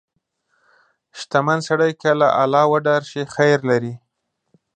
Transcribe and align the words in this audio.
•شتمن 1.19 1.59
سړی 1.67 1.91
که 2.01 2.09
له 2.21 2.27
الله 2.41 2.63
وډار 2.71 3.03
شي، 3.11 3.21
خیر 3.35 3.59
لري. 3.69 3.93